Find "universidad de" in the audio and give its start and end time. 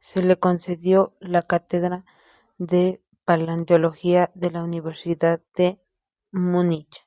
4.64-5.78